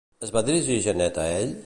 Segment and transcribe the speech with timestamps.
[0.27, 1.53] Es va dirigir Janet a ell?